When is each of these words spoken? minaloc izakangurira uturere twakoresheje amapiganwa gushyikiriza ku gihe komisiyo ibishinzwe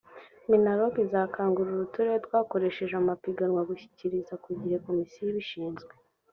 minaloc 0.49 0.93
izakangurira 1.05 1.79
uturere 1.87 2.17
twakoresheje 2.25 2.93
amapiganwa 2.97 3.61
gushyikiriza 3.69 4.33
ku 4.43 4.49
gihe 4.59 4.75
komisiyo 4.85 5.25
ibishinzwe 5.31 5.91